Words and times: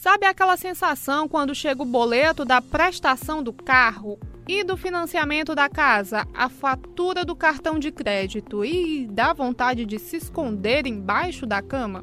Sabe 0.00 0.24
aquela 0.24 0.56
sensação 0.56 1.28
quando 1.28 1.54
chega 1.54 1.82
o 1.82 1.84
boleto 1.84 2.42
da 2.42 2.62
prestação 2.62 3.42
do 3.42 3.52
carro 3.52 4.18
e 4.48 4.64
do 4.64 4.74
financiamento 4.74 5.54
da 5.54 5.68
casa, 5.68 6.26
a 6.32 6.48
fatura 6.48 7.22
do 7.22 7.36
cartão 7.36 7.78
de 7.78 7.92
crédito 7.92 8.64
e 8.64 9.06
dá 9.06 9.34
vontade 9.34 9.84
de 9.84 9.98
se 9.98 10.16
esconder 10.16 10.86
embaixo 10.86 11.44
da 11.44 11.60
cama? 11.60 12.02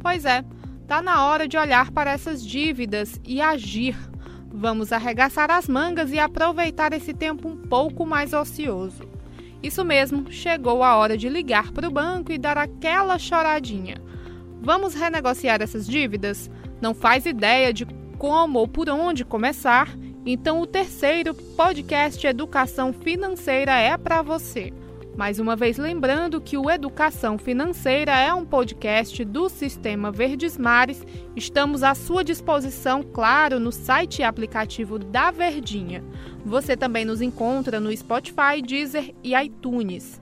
Pois 0.00 0.24
é, 0.24 0.44
tá 0.86 1.02
na 1.02 1.26
hora 1.26 1.48
de 1.48 1.56
olhar 1.56 1.90
para 1.90 2.12
essas 2.12 2.46
dívidas 2.46 3.20
e 3.24 3.40
agir. 3.40 3.96
Vamos 4.46 4.92
arregaçar 4.92 5.50
as 5.50 5.66
mangas 5.66 6.12
e 6.12 6.20
aproveitar 6.20 6.92
esse 6.92 7.12
tempo 7.12 7.48
um 7.48 7.56
pouco 7.56 8.06
mais 8.06 8.32
ocioso. 8.32 9.02
Isso 9.60 9.84
mesmo, 9.84 10.30
chegou 10.30 10.84
a 10.84 10.94
hora 10.94 11.18
de 11.18 11.28
ligar 11.28 11.72
para 11.72 11.88
o 11.88 11.92
banco 11.92 12.30
e 12.30 12.38
dar 12.38 12.56
aquela 12.56 13.18
choradinha. 13.18 13.96
Vamos 14.60 14.94
renegociar 14.94 15.60
essas 15.60 15.84
dívidas? 15.84 16.48
Não 16.82 16.92
faz 16.92 17.26
ideia 17.26 17.72
de 17.72 17.86
como 18.18 18.58
ou 18.58 18.66
por 18.66 18.90
onde 18.90 19.24
começar? 19.24 19.96
Então, 20.26 20.60
o 20.60 20.66
terceiro 20.66 21.32
podcast 21.32 22.26
Educação 22.26 22.92
Financeira 22.92 23.70
é 23.78 23.96
para 23.96 24.20
você. 24.20 24.72
Mais 25.16 25.38
uma 25.38 25.54
vez 25.54 25.78
lembrando 25.78 26.40
que 26.40 26.56
o 26.56 26.68
Educação 26.68 27.38
Financeira 27.38 28.12
é 28.18 28.34
um 28.34 28.44
podcast 28.44 29.24
do 29.24 29.48
Sistema 29.48 30.10
Verdes 30.10 30.58
Mares. 30.58 31.06
Estamos 31.36 31.84
à 31.84 31.94
sua 31.94 32.24
disposição, 32.24 33.02
claro, 33.02 33.60
no 33.60 33.70
site 33.70 34.20
e 34.20 34.24
aplicativo 34.24 34.98
da 34.98 35.30
Verdinha. 35.30 36.02
Você 36.44 36.76
também 36.76 37.04
nos 37.04 37.20
encontra 37.20 37.78
no 37.78 37.96
Spotify, 37.96 38.60
Deezer 38.60 39.14
e 39.22 39.36
iTunes. 39.36 40.21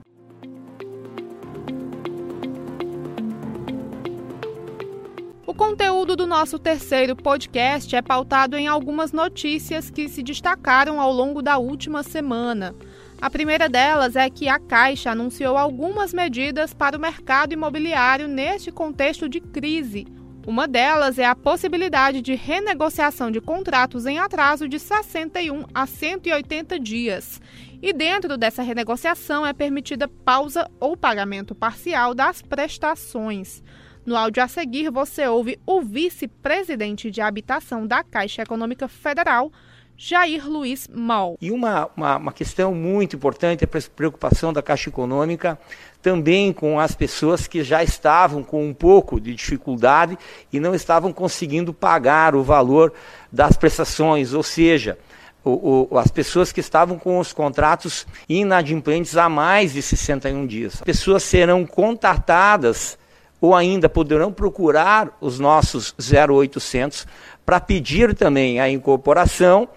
Conteúdo 5.61 6.15
do 6.15 6.25
nosso 6.25 6.57
terceiro 6.57 7.15
podcast 7.15 7.95
é 7.95 8.01
pautado 8.01 8.57
em 8.57 8.67
algumas 8.67 9.11
notícias 9.11 9.91
que 9.91 10.09
se 10.09 10.23
destacaram 10.23 10.99
ao 10.99 11.13
longo 11.13 11.39
da 11.39 11.59
última 11.59 12.01
semana. 12.01 12.73
A 13.21 13.29
primeira 13.29 13.69
delas 13.69 14.15
é 14.15 14.27
que 14.27 14.49
a 14.49 14.57
Caixa 14.57 15.11
anunciou 15.11 15.55
algumas 15.55 16.15
medidas 16.15 16.73
para 16.73 16.97
o 16.97 16.99
mercado 16.99 17.53
imobiliário 17.53 18.27
neste 18.27 18.71
contexto 18.71 19.29
de 19.29 19.39
crise. 19.39 20.07
Uma 20.47 20.67
delas 20.67 21.19
é 21.19 21.25
a 21.25 21.35
possibilidade 21.35 22.23
de 22.23 22.33
renegociação 22.33 23.29
de 23.29 23.39
contratos 23.39 24.07
em 24.07 24.17
atraso 24.17 24.67
de 24.67 24.79
61 24.79 25.65
a 25.71 25.85
180 25.85 26.79
dias. 26.79 27.39
E 27.79 27.93
dentro 27.93 28.35
dessa 28.35 28.63
renegociação 28.63 29.45
é 29.45 29.53
permitida 29.53 30.07
pausa 30.07 30.67
ou 30.79 30.97
pagamento 30.97 31.53
parcial 31.53 32.15
das 32.15 32.41
prestações. 32.41 33.61
No 34.03 34.15
áudio 34.15 34.43
a 34.43 34.47
seguir, 34.47 34.89
você 34.89 35.27
ouve 35.27 35.59
o 35.65 35.81
vice-presidente 35.81 37.11
de 37.11 37.21
habitação 37.21 37.85
da 37.85 38.03
Caixa 38.03 38.41
Econômica 38.41 38.87
Federal, 38.87 39.51
Jair 39.95 40.49
Luiz 40.49 40.87
Mal. 40.91 41.37
E 41.39 41.51
uma, 41.51 41.87
uma, 41.95 42.17
uma, 42.17 42.33
questão 42.33 42.73
muito 42.73 43.15
importante 43.15 43.63
é 43.63 43.67
a 43.67 43.81
preocupação 43.95 44.51
da 44.51 44.59
Caixa 44.63 44.89
Econômica 44.89 45.59
também 46.01 46.51
com 46.51 46.79
as 46.79 46.95
pessoas 46.95 47.47
que 47.47 47.63
já 47.63 47.83
estavam 47.83 48.41
com 48.41 48.67
um 48.67 48.73
pouco 48.73 49.21
de 49.21 49.35
dificuldade 49.35 50.17
e 50.51 50.59
não 50.59 50.73
estavam 50.73 51.13
conseguindo 51.13 51.71
pagar 51.71 52.33
o 52.33 52.41
valor 52.41 52.91
das 53.31 53.55
prestações, 53.55 54.33
ou 54.33 54.41
seja, 54.41 54.97
o, 55.43 55.87
o, 55.91 55.97
as 55.99 56.09
pessoas 56.09 56.51
que 56.51 56.59
estavam 56.59 56.97
com 56.97 57.19
os 57.19 57.31
contratos 57.31 58.07
inadimplentes 58.27 59.15
há 59.15 59.29
mais 59.29 59.73
de 59.73 59.83
61 59.83 60.47
dias. 60.47 60.73
As 60.73 60.81
pessoas 60.81 61.21
serão 61.21 61.63
contatadas 61.67 62.97
ou 63.41 63.55
ainda 63.55 63.89
poderão 63.89 64.31
procurar 64.31 65.17
os 65.19 65.39
nossos 65.39 65.93
0800 65.99 67.07
para 67.43 67.59
pedir 67.59 68.13
também 68.13 68.59
a 68.59 68.69
incorporação 68.69 69.67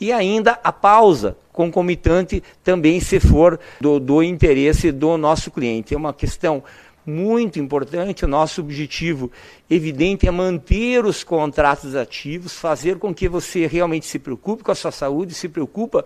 e 0.00 0.12
ainda 0.12 0.58
a 0.64 0.72
pausa 0.72 1.36
concomitante 1.52 2.42
também 2.64 2.98
se 2.98 3.20
for 3.20 3.60
do, 3.80 4.00
do 4.00 4.22
interesse 4.22 4.90
do 4.90 5.16
nosso 5.16 5.50
cliente. 5.50 5.94
É 5.94 5.96
uma 5.96 6.12
questão 6.12 6.64
muito 7.06 7.58
importante. 7.58 8.24
O 8.24 8.28
nosso 8.28 8.60
objetivo 8.60 9.30
evidente 9.68 10.26
é 10.26 10.30
manter 10.30 11.04
os 11.04 11.22
contratos 11.22 11.94
ativos, 11.94 12.54
fazer 12.54 12.98
com 12.98 13.14
que 13.14 13.28
você 13.28 13.66
realmente 13.66 14.06
se 14.06 14.18
preocupe 14.18 14.62
com 14.62 14.72
a 14.72 14.74
sua 14.74 14.92
saúde, 14.92 15.34
se 15.34 15.48
preocupa 15.48 16.04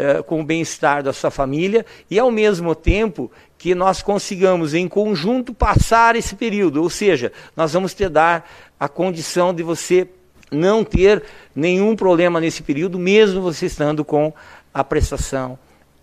eh, 0.00 0.22
com 0.22 0.40
o 0.40 0.44
bem-estar 0.44 1.02
da 1.02 1.12
sua 1.12 1.28
família 1.28 1.84
e, 2.08 2.20
ao 2.20 2.30
mesmo 2.30 2.72
tempo, 2.72 3.32
que 3.58 3.74
nós 3.74 4.00
consigamos, 4.00 4.72
em 4.72 4.86
conjunto, 4.86 5.52
passar 5.52 6.14
esse 6.14 6.36
período. 6.36 6.80
Ou 6.80 6.88
seja, 6.88 7.32
nós 7.56 7.72
vamos 7.72 7.94
te 7.94 8.08
dar 8.08 8.48
a 8.78 8.88
condição 8.88 9.52
de 9.52 9.64
você 9.64 10.06
não 10.52 10.84
ter 10.84 11.24
nenhum 11.52 11.96
problema 11.96 12.40
nesse 12.40 12.62
período, 12.62 12.96
mesmo 12.96 13.42
você 13.42 13.66
estando 13.66 14.04
com 14.04 14.32
a 14.72 14.84
prestação 14.84 15.58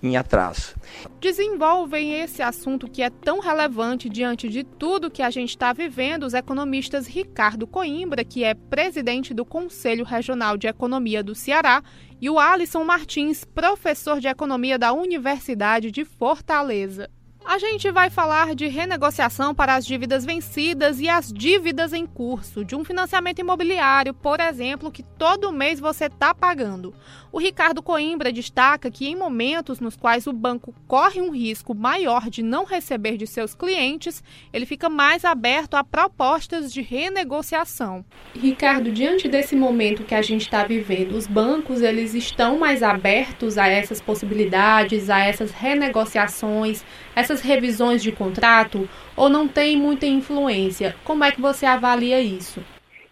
em 0.08 0.18
atraso. 0.18 0.76
Desenvolvem 1.20 2.14
esse 2.20 2.42
assunto 2.42 2.90
que 2.90 3.02
é 3.02 3.10
tão 3.10 3.40
relevante 3.40 4.10
diante 4.10 4.48
de 4.48 4.64
tudo 4.64 5.12
que 5.12 5.22
a 5.22 5.30
gente 5.30 5.50
está 5.50 5.74
vivendo 5.74 6.24
os 6.24 6.34
economistas 6.34 7.08
Ricardo 7.08 7.66
Coimbra, 7.66 8.24
que 8.24 8.44
é 8.44 8.54
presidente 8.54 9.34
do 9.34 9.46
Conselho 9.46 10.06
Regional 10.06 10.58
de 10.58 10.68
Economia 10.68 11.24
do 11.24 11.36
Ceará, 11.36 11.84
e 12.22 12.30
o 12.30 12.40
Alisson 12.40 12.84
Martins, 12.84 13.44
professor 13.44 14.20
de 14.20 14.28
Economia 14.28 14.80
da 14.80 14.94
Universidade 14.94 15.92
de 15.92 16.06
Fortaleza. 16.06 17.10
A 17.48 17.60
gente 17.60 17.92
vai 17.92 18.10
falar 18.10 18.56
de 18.56 18.66
renegociação 18.66 19.54
para 19.54 19.76
as 19.76 19.86
dívidas 19.86 20.26
vencidas 20.26 21.00
e 21.00 21.08
as 21.08 21.32
dívidas 21.32 21.94
em 21.94 22.04
curso, 22.04 22.66
de 22.66 22.76
um 22.76 22.84
financiamento 22.84 23.40
imobiliário, 23.40 24.16
por 24.16 24.40
exemplo, 24.40 24.92
que 24.92 25.04
todo 25.04 25.54
mês 25.54 25.80
você 25.80 26.06
está 26.06 26.34
pagando. 26.34 26.92
O 27.32 27.38
Ricardo 27.38 27.84
Coimbra 27.84 28.32
destaca 28.32 28.90
que 28.90 29.08
em 29.08 29.16
momentos 29.16 29.80
nos 29.80 29.96
quais 29.96 30.26
o 30.26 30.34
banco 30.34 30.74
corre 30.88 31.22
um 31.22 31.32
risco 31.32 31.76
maior 31.76 32.32
de 32.32 32.42
não 32.42 32.66
receber 32.66 33.16
de 33.16 33.28
seus 33.28 33.54
clientes, 33.54 34.24
ele 34.52 34.66
fica 34.66 34.90
mais 34.90 35.24
aberto 35.24 35.76
a 35.76 35.84
propostas 35.84 36.74
de 36.74 36.82
renegociação. 36.82 38.04
Ricardo, 38.34 38.92
diante 38.92 39.28
desse 39.28 39.56
momento 39.56 40.04
que 40.04 40.16
a 40.16 40.22
gente 40.22 40.42
está 40.42 40.64
vivendo, 40.64 41.12
os 41.12 41.28
bancos 41.28 41.82
eles 41.82 42.16
estão 42.16 42.58
mais 42.58 42.82
abertos 42.82 43.58
a 43.58 43.68
essas 43.68 44.02
possibilidades, 44.02 45.10
a 45.10 45.20
essas 45.20 45.52
renegociações, 45.52 46.84
essas 47.16 47.35
essas 47.36 47.42
revisões 47.42 48.02
de 48.02 48.12
contrato 48.12 48.88
ou 49.16 49.30
não 49.30 49.48
tem 49.48 49.78
muita 49.78 50.06
influência? 50.06 50.96
Como 51.04 51.24
é 51.24 51.32
que 51.32 51.42
você 51.42 51.66
avalia 51.66 52.22
isso? 52.22 52.62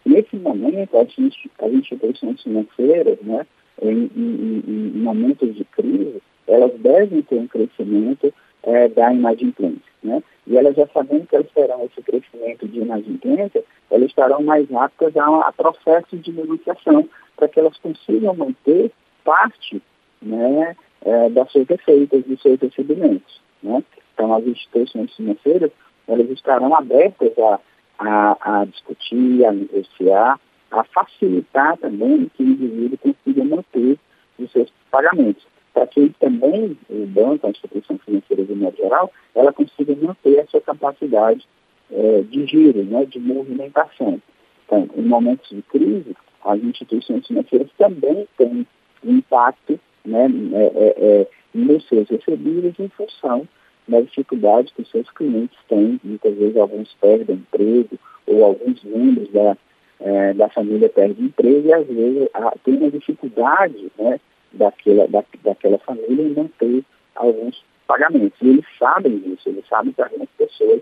Nesse 0.05 0.35
momento, 0.35 0.97
as, 0.97 1.07
as 1.09 1.73
instituições 1.73 2.41
financeiras, 2.41 3.19
né, 3.21 3.45
em, 3.81 4.09
em, 4.15 4.63
em, 4.67 4.91
momentos 4.95 5.55
de 5.55 5.63
crise, 5.65 6.21
elas 6.47 6.71
devem 6.79 7.21
ter 7.21 7.35
um 7.35 7.47
crescimento 7.47 8.33
é, 8.63 8.87
da 8.87 9.13
inadimplência. 9.13 9.93
Né? 10.01 10.21
E 10.47 10.57
elas 10.57 10.75
já 10.75 10.87
sabendo 10.87 11.25
que 11.27 11.35
elas 11.35 11.49
terão 11.53 11.85
esse 11.85 12.01
crescimento 12.01 12.67
de 12.67 12.79
inadimplência, 12.79 13.63
elas 13.89 14.09
estarão 14.09 14.41
mais 14.41 14.71
aptas 14.73 15.15
a, 15.15 15.47
a 15.47 15.51
processo 15.53 16.17
de 16.17 16.31
negociação, 16.31 17.07
para 17.35 17.47
que 17.47 17.59
elas 17.59 17.77
consigam 17.77 18.35
manter 18.35 18.91
parte 19.23 19.81
né, 20.21 20.75
é, 21.05 21.29
das 21.29 21.49
suas 21.51 21.67
receitas, 21.67 22.23
dos 22.25 22.41
seus 22.41 22.59
recebimentos. 22.59 23.43
Né? 23.63 23.83
Então, 24.13 24.33
as 24.33 24.45
instituições 24.45 25.15
financeiras, 25.15 25.71
elas 26.07 26.29
estarão 26.29 26.75
abertas 26.75 27.31
a, 27.39 27.59
a, 27.97 28.59
a 28.59 28.65
discutir, 28.65 29.45
a 29.45 29.51
negociar, 29.51 30.39
a 30.69 30.83
facilitar 30.83 31.77
também 31.77 32.29
que 32.35 32.43
o 32.43 32.47
indivíduo 32.47 32.97
consiga 32.97 33.43
manter 33.43 33.97
os 34.37 34.51
seus 34.51 34.71
pagamentos, 34.91 35.45
para 35.73 35.87
que 35.87 36.09
também 36.19 36.77
o 36.89 37.05
banco, 37.07 37.47
a 37.47 37.49
instituição 37.49 37.97
financeira 37.99 38.43
de 38.43 38.53
modo 38.53 38.75
geral, 38.77 39.11
ela 39.33 39.53
consiga 39.53 39.95
manter 39.95 40.39
a 40.39 40.47
sua 40.47 40.61
capacidade 40.61 41.47
é, 41.91 42.21
de 42.21 42.45
giro, 42.45 42.83
né, 42.83 43.05
de 43.05 43.19
movimentação. 43.19 44.21
Então, 44.65 44.89
em 44.95 45.03
momentos 45.03 45.49
de 45.49 45.61
crise, 45.63 46.15
as 46.43 46.61
instituições 46.61 47.25
financeiras 47.25 47.69
também 47.77 48.27
têm 48.37 48.67
impacto 49.03 49.79
né, 50.05 50.27
é, 50.53 50.95
é, 50.97 51.27
nos 51.53 51.87
seus 51.87 52.09
recebíveis 52.09 52.75
em 52.79 52.89
função 52.89 53.47
na 53.87 54.01
dificuldade 54.01 54.73
que 54.73 54.81
os 54.81 54.89
seus 54.89 55.09
clientes 55.11 55.57
têm. 55.67 55.99
Muitas 56.03 56.35
vezes 56.35 56.57
alguns 56.57 56.93
perdem 56.99 57.35
emprego 57.35 57.97
ou 58.27 58.43
alguns 58.43 58.83
membros 58.83 59.29
da, 59.31 59.57
é, 59.99 60.33
da 60.33 60.49
família 60.49 60.89
perdem 60.89 61.25
emprego 61.25 61.67
e 61.67 61.73
às 61.73 61.87
vezes 61.87 62.29
a, 62.33 62.51
tem 62.63 62.77
uma 62.77 62.91
dificuldade 62.91 63.91
né, 63.97 64.19
daquela, 64.51 65.07
da, 65.07 65.23
daquela 65.43 65.77
família 65.79 66.23
em 66.23 66.33
manter 66.33 66.83
alguns 67.15 67.63
pagamentos. 67.87 68.39
E 68.41 68.49
eles 68.49 68.65
sabem 68.77 69.19
disso, 69.19 69.49
eles 69.49 69.67
sabem 69.67 69.91
que 69.93 70.01
algumas 70.01 70.29
pessoas 70.37 70.81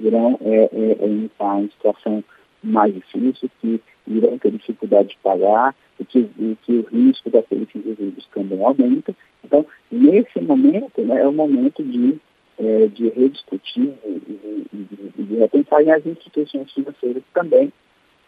irão 0.00 0.38
é, 0.42 0.68
é, 0.72 1.04
é 1.04 1.06
estar 1.24 1.60
em 1.60 1.70
situação 1.70 2.24
mais 2.62 2.92
difícil, 2.92 3.50
que 3.60 3.80
irão 4.06 4.38
ter 4.38 4.50
dificuldade 4.50 5.10
de 5.10 5.18
pagar 5.22 5.74
e 6.00 6.04
que, 6.04 6.18
e 6.18 6.56
que 6.62 6.72
o 6.72 6.82
risco 6.82 7.30
daqueles 7.30 7.68
indivíduos 7.74 8.26
também 8.34 8.62
aumenta. 8.64 9.14
Então, 9.44 9.64
nesse 9.90 10.40
momento, 10.40 11.00
né, 11.02 11.20
é 11.20 11.26
o 11.26 11.32
momento 11.32 11.82
de 11.82 12.18
é, 12.58 12.86
de 12.88 13.08
rediscutir 13.10 13.94
e 14.04 14.62
de, 14.72 15.24
de, 15.24 15.36
repensar 15.36 15.82
em 15.82 15.90
as 15.90 16.04
instituições 16.04 16.72
financeiras 16.72 17.22
também, 17.32 17.72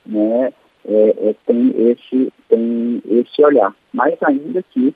né, 0.06 0.53
é, 0.87 1.29
é, 1.29 1.35
tem, 1.47 1.75
esse, 1.91 2.32
tem 2.49 3.03
esse 3.06 3.44
olhar. 3.44 3.75
Mais 3.93 4.17
ainda 4.23 4.62
que 4.62 4.94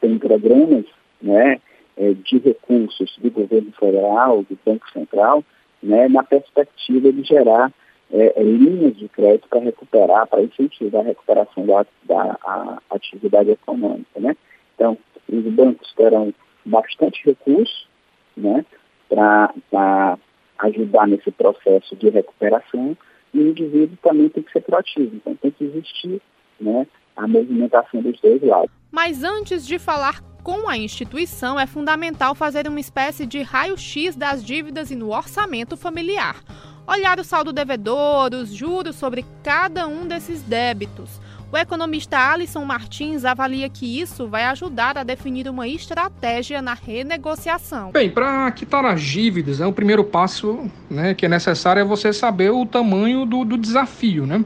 tem 0.00 0.18
programas 0.18 0.84
né, 1.20 1.60
é, 1.96 2.12
de 2.12 2.38
recursos 2.38 3.16
do 3.18 3.30
governo 3.30 3.72
federal, 3.72 4.42
do 4.42 4.58
Banco 4.64 4.90
Central, 4.90 5.44
né, 5.82 6.08
na 6.08 6.22
perspectiva 6.22 7.12
de 7.12 7.22
gerar 7.22 7.72
é, 8.12 8.40
é 8.40 8.42
linhas 8.42 8.96
de 8.96 9.08
crédito 9.08 9.48
para 9.48 9.60
recuperar, 9.60 10.26
para 10.26 10.42
incentivar 10.42 11.02
a 11.02 11.08
recuperação 11.08 11.64
da, 11.64 11.86
da 12.04 12.38
a 12.44 12.78
atividade 12.90 13.50
econômica. 13.50 14.20
Né? 14.20 14.36
Então, 14.74 14.98
os 15.28 15.44
bancos 15.44 15.92
terão 15.94 16.34
bastante 16.64 17.24
recursos 17.24 17.88
né, 18.36 18.64
para 19.08 20.18
ajudar 20.58 21.06
nesse 21.06 21.30
processo 21.30 21.96
de 21.96 22.08
recuperação 22.08 22.96
e 23.34 23.38
o 23.38 23.48
indivíduo 23.48 23.96
também 24.02 24.28
tem 24.28 24.42
que 24.42 24.52
ser 24.52 24.60
proativo. 24.60 25.16
Então, 25.16 25.34
tem 25.36 25.50
que 25.50 25.64
existir 25.64 26.20
né, 26.60 26.86
a 27.16 27.26
movimentação 27.26 28.02
dos 28.02 28.20
dois 28.20 28.42
lados. 28.42 28.70
Mas 28.90 29.24
antes 29.24 29.66
de 29.66 29.78
falar 29.78 30.20
com 30.42 30.68
a 30.68 30.76
instituição, 30.76 31.58
é 31.58 31.66
fundamental 31.66 32.34
fazer 32.34 32.66
uma 32.66 32.80
espécie 32.80 33.24
de 33.24 33.42
raio-x 33.42 34.16
das 34.16 34.44
dívidas 34.44 34.90
e 34.90 34.96
no 34.96 35.10
orçamento 35.10 35.76
familiar. 35.76 36.42
Olhar 36.86 37.18
o 37.20 37.24
saldo 37.24 37.52
devedor, 37.52 38.34
os 38.34 38.52
juros 38.52 38.96
sobre 38.96 39.24
cada 39.42 39.86
um 39.86 40.06
desses 40.06 40.42
débitos. 40.42 41.20
O 41.52 41.56
economista 41.58 42.18
Alisson 42.18 42.64
Martins 42.64 43.26
avalia 43.26 43.68
que 43.68 44.00
isso 44.00 44.26
vai 44.26 44.44
ajudar 44.44 44.96
a 44.96 45.02
definir 45.02 45.46
uma 45.50 45.68
estratégia 45.68 46.62
na 46.62 46.72
renegociação. 46.72 47.90
Bem, 47.92 48.08
para 48.08 48.50
quitar 48.52 48.86
as 48.86 49.02
dívidas, 49.02 49.58
né, 49.58 49.66
o 49.66 49.72
primeiro 49.72 50.02
passo 50.02 50.70
né, 50.88 51.12
que 51.12 51.26
é 51.26 51.28
necessário 51.28 51.80
é 51.80 51.84
você 51.84 52.10
saber 52.10 52.50
o 52.50 52.64
tamanho 52.64 53.26
do, 53.26 53.44
do 53.44 53.58
desafio. 53.58 54.24
Né? 54.24 54.42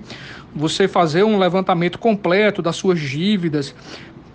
Você 0.53 0.89
fazer 0.89 1.23
um 1.23 1.39
levantamento 1.39 1.97
completo 1.97 2.61
das 2.61 2.75
suas 2.75 2.99
dívidas, 2.99 3.73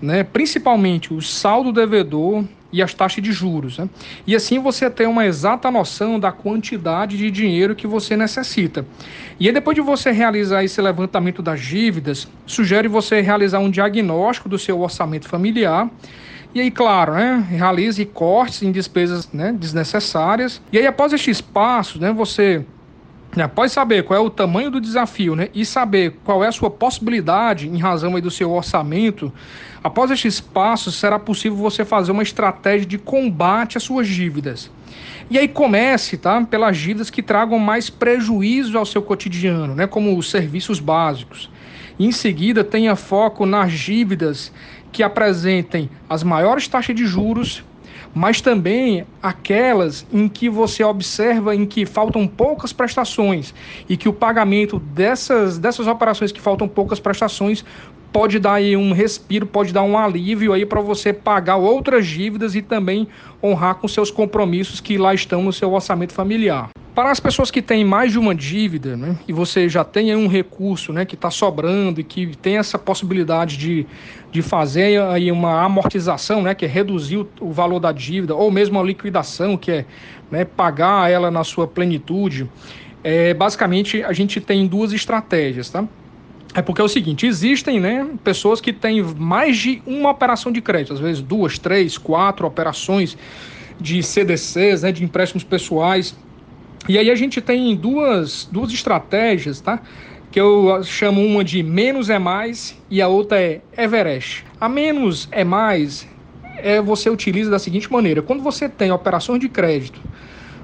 né, 0.02 0.24
principalmente 0.24 1.14
o 1.14 1.22
saldo 1.22 1.72
devedor 1.72 2.44
e 2.72 2.82
as 2.82 2.94
taxas 2.94 3.24
de 3.24 3.32
juros. 3.32 3.78
Né? 3.78 3.90
E 4.26 4.36
assim 4.36 4.60
você 4.60 4.90
tem 4.90 5.08
uma 5.08 5.26
exata 5.26 5.70
noção 5.70 6.20
da 6.20 6.32
quantidade 6.32 7.18
de 7.18 7.30
dinheiro 7.30 7.76
que 7.76 7.86
você 7.86 8.16
necessita. 8.16 8.86
E 9.40 9.48
aí, 9.48 9.54
depois 9.54 9.76
de 9.76 9.82
você 9.82 10.12
realizar 10.12 10.64
esse 10.64 10.82
levantamento 10.82 11.42
das 11.42 11.60
dívidas, 11.60 12.28
sugere 12.46 12.88
você 12.88 13.22
realizar 13.22 13.60
um 13.60 13.70
diagnóstico 13.70 14.48
do 14.48 14.58
seu 14.58 14.80
orçamento 14.80 15.28
familiar. 15.28 15.90
E 16.54 16.60
aí, 16.60 16.70
claro, 16.70 17.14
né, 17.14 17.46
realize 17.50 18.04
cortes 18.06 18.62
em 18.62 18.72
despesas 18.72 19.32
né, 19.32 19.54
desnecessárias. 19.58 20.62
E 20.72 20.78
aí, 20.78 20.86
após 20.86 21.14
estes 21.14 21.42
passos, 21.42 22.00
né, 22.00 22.12
você 22.12 22.66
Após 23.40 23.72
saber 23.72 24.04
qual 24.04 24.20
é 24.20 24.22
o 24.22 24.30
tamanho 24.30 24.70
do 24.70 24.82
desafio 24.82 25.38
né, 25.38 25.48
e 25.54 25.66
saber 25.66 26.18
qual 26.26 26.44
é 26.44 26.48
a 26.48 26.52
sua 26.52 26.70
possibilidade 26.70 27.70
em 27.70 27.78
razão 27.78 28.16
aí 28.16 28.22
do 28.22 28.30
seu 28.30 28.52
orçamento, 28.52 29.32
após 29.82 30.12
estes 30.12 30.42
passos 30.42 30.96
será 30.96 31.18
possível 31.18 31.58
você 31.58 31.86
fazer 31.86 32.12
uma 32.12 32.24
estratégia 32.24 32.86
de 32.86 32.98
combate 32.98 33.78
às 33.78 33.84
suas 33.84 34.08
dívidas. 34.08 34.70
E 35.30 35.38
aí 35.38 35.48
comece 35.48 36.18
tá, 36.18 36.44
pelas 36.44 36.78
dívidas 36.78 37.10
que 37.10 37.24
tragam 37.24 37.58
mais 37.58 37.90
prejuízo 37.90 38.78
ao 38.78 38.86
seu 38.86 39.02
cotidiano, 39.02 39.74
né, 39.76 39.88
como 39.88 40.18
os 40.18 40.30
serviços 40.30 40.82
básicos. 40.82 41.50
E 41.98 42.06
em 42.06 42.12
seguida 42.12 42.66
tenha 42.66 42.98
foco 42.98 43.46
nas 43.46 43.72
dívidas 43.72 44.52
que 44.92 45.02
apresentem 45.02 45.90
as 46.10 46.22
maiores 46.22 46.68
taxas 46.68 46.94
de 46.94 47.06
juros 47.06 47.64
mas 48.14 48.42
também 48.42 49.06
aquelas 49.22 50.06
em 50.12 50.28
que 50.28 50.50
você 50.50 50.84
observa 50.84 51.56
em 51.56 51.66
que 51.66 51.86
faltam 51.86 52.28
poucas 52.28 52.74
prestações 52.74 53.54
e 53.88 53.96
que 53.96 54.10
o 54.10 54.14
pagamento 54.14 54.80
dessas, 54.80 55.58
dessas 55.58 55.88
operações 55.88 56.32
que 56.32 56.42
faltam 56.42 56.68
poucas 56.68 57.00
prestações 57.00 57.64
pode 58.12 58.40
dar 58.40 58.56
aí 58.56 58.76
um 58.76 58.92
respiro, 58.92 59.46
pode 59.46 59.72
dar 59.74 59.84
um 59.84 59.98
alívio 59.98 60.52
aí 60.52 60.66
para 60.66 60.82
você 60.82 61.14
pagar 61.14 61.56
outras 61.56 62.06
dívidas 62.06 62.56
e 62.56 62.62
também 62.62 63.08
honrar 63.42 63.76
com 63.76 63.88
seus 63.88 64.12
compromissos 64.12 64.82
que 64.82 64.98
lá 64.98 65.14
estão 65.14 65.42
no 65.44 65.54
seu 65.54 65.72
orçamento 65.72 66.14
familiar. 66.14 66.70
Para 66.94 67.10
as 67.10 67.22
pessoas 67.22 67.50
que 67.50 67.62
têm 67.62 67.86
mais 67.86 68.12
de 68.12 68.20
uma 68.20 68.36
dívida, 68.36 68.98
né, 68.98 69.16
e 69.26 69.32
você 69.32 69.70
já 69.70 69.84
tem 69.84 70.14
um 70.14 70.28
recurso 70.28 70.92
né, 70.92 71.06
que 71.06 71.16
está 71.16 71.32
sobrando 71.32 72.02
e 72.02 72.04
que 72.04 72.36
tem 72.36 72.58
essa 72.58 72.78
possibilidade 72.78 73.56
de, 73.56 73.88
de 74.30 74.42
fazer 74.42 75.02
aí 75.02 75.32
uma 75.32 75.64
amortização, 75.64 76.42
né, 76.42 76.54
que 76.54 76.66
é 76.66 76.68
reduzir 76.68 77.18
o, 77.18 77.30
o 77.40 77.52
valor 77.52 77.80
da 77.80 77.94
dívida, 77.94 78.36
ou 78.36 78.52
mesmo 78.52 78.78
a 78.78 78.84
liquidação, 78.84 79.56
que 79.56 79.72
é 79.72 79.86
né, 80.30 80.44
pagar 80.44 81.10
ela 81.10 81.32
na 81.32 81.46
sua 81.46 81.66
plenitude, 81.66 82.50
é, 83.02 83.34
basicamente 83.34 84.04
a 84.04 84.12
gente 84.12 84.42
tem 84.42 84.68
duas 84.68 84.92
estratégias, 84.92 85.70
tá? 85.70 85.86
É 86.54 86.62
porque 86.62 86.82
é 86.82 86.84
o 86.84 86.90
seguinte, 86.90 87.26
existem 87.26 87.80
né, 87.80 88.06
pessoas 88.22 88.60
que 88.60 88.74
têm 88.74 89.02
mais 89.02 89.58
de 89.58 89.82
uma 89.86 90.10
operação 90.10 90.52
de 90.52 90.62
crédito, 90.62 90.94
às 90.94 91.00
vezes 91.00 91.22
duas, 91.22 91.58
três, 91.58 91.98
quatro 91.98 92.46
operações 92.46 93.18
de 93.80 94.04
CDCs, 94.04 94.84
né, 94.84 94.92
de 94.92 95.04
empréstimos 95.04 95.46
pessoais, 95.46 96.14
e 96.88 96.98
aí 96.98 97.10
a 97.10 97.16
gente 97.16 97.42
tem 97.42 97.76
duas, 97.76 98.48
duas 98.52 98.72
estratégias, 98.72 99.62
tá? 99.62 99.82
Que 100.32 100.40
eu 100.40 100.82
chamo 100.84 101.24
uma 101.24 101.44
de 101.44 101.62
menos 101.62 102.10
é 102.10 102.18
mais 102.18 102.76
e 102.90 103.02
a 103.02 103.08
outra 103.08 103.40
é 103.40 103.62
Everest. 103.78 104.46
A 104.60 104.68
menos 104.68 105.28
é 105.32 105.44
mais 105.44 106.08
é 106.58 106.82
você 106.82 107.10
utiliza 107.10 107.50
da 107.50 107.60
seguinte 107.60 107.92
maneira: 107.92 108.22
quando 108.22 108.42
você 108.44 108.70
tem 108.70 108.92
operações 108.92 109.40
de 109.40 109.50
crédito, 109.50 110.02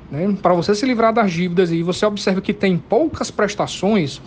né, 0.10 0.36
para 0.42 0.54
você 0.54 0.74
se 0.74 0.86
livrar 0.86 1.14
das 1.14 1.32
dívidas 1.32 1.72
e 1.72 1.84
você 1.84 2.06
observa 2.06 2.42
que 2.42 2.54
tem 2.54 2.78
poucas 2.78 3.30
prestações, 3.30 4.22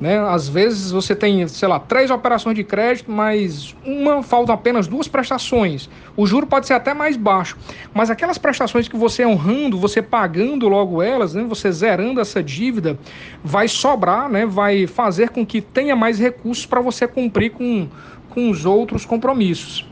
né? 0.00 0.18
Às 0.18 0.48
vezes 0.48 0.90
você 0.90 1.14
tem, 1.14 1.46
sei 1.48 1.68
lá, 1.68 1.80
três 1.80 2.10
operações 2.10 2.54
de 2.54 2.62
crédito, 2.62 3.10
mas 3.10 3.74
uma 3.84 4.22
faltam 4.22 4.54
apenas 4.54 4.86
duas 4.86 5.08
prestações. 5.08 5.88
O 6.16 6.26
juro 6.26 6.46
pode 6.46 6.66
ser 6.66 6.74
até 6.74 6.92
mais 6.92 7.16
baixo, 7.16 7.56
mas 7.94 8.10
aquelas 8.10 8.38
prestações 8.38 8.88
que 8.88 8.96
você 8.96 9.24
honrando, 9.24 9.78
você 9.78 10.02
pagando 10.02 10.68
logo 10.68 11.02
elas, 11.02 11.34
né? 11.34 11.44
você 11.48 11.70
zerando 11.72 12.20
essa 12.20 12.42
dívida, 12.42 12.98
vai 13.42 13.68
sobrar, 13.68 14.28
né? 14.28 14.44
vai 14.44 14.86
fazer 14.86 15.30
com 15.30 15.44
que 15.44 15.60
tenha 15.60 15.96
mais 15.96 16.18
recursos 16.18 16.66
para 16.66 16.80
você 16.80 17.06
cumprir 17.06 17.50
com, 17.52 17.88
com 18.30 18.50
os 18.50 18.66
outros 18.66 19.06
compromissos. 19.06 19.88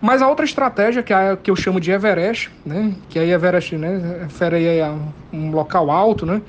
Mas 0.00 0.22
a 0.22 0.28
outra 0.28 0.44
estratégia, 0.44 1.02
que, 1.02 1.12
é 1.12 1.36
que 1.36 1.50
eu 1.50 1.56
chamo 1.56 1.80
de 1.80 1.90
Everest, 1.90 2.50
né? 2.64 2.94
que 3.08 3.18
aí 3.18 3.32
Everest 3.32 3.76
né? 3.76 4.20
refere 4.22 4.80
a 4.80 4.94
um 5.32 5.50
local 5.50 5.90
alto, 5.90 6.24
né? 6.24 6.40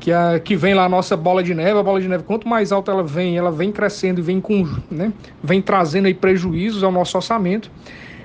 Que, 0.00 0.10
a, 0.10 0.40
que 0.40 0.56
vem 0.56 0.72
lá 0.72 0.86
a 0.86 0.88
nossa 0.88 1.16
bola 1.16 1.42
de 1.42 1.54
neve, 1.54 1.78
a 1.78 1.82
bola 1.82 2.00
de 2.00 2.08
neve, 2.08 2.24
quanto 2.24 2.48
mais 2.48 2.72
alta 2.72 2.90
ela 2.90 3.04
vem, 3.04 3.36
ela 3.36 3.52
vem 3.52 3.70
crescendo 3.70 4.18
e 4.18 4.22
vem 4.22 4.40
com, 4.40 4.66
né, 4.90 5.12
vem 5.44 5.60
trazendo 5.60 6.06
aí 6.06 6.14
prejuízos 6.14 6.82
ao 6.82 6.90
nosso 6.90 7.16
orçamento, 7.16 7.70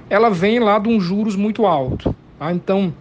ela 0.09 0.29
vem 0.29 0.59
lá 0.59 0.79
de 0.79 0.87
um 0.87 0.99
juros 0.99 1.35
muito 1.35 1.65
alto. 1.65 2.15
Tá? 2.39 2.51
Então, 2.53 2.93